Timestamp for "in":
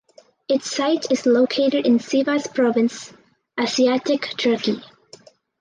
1.85-1.99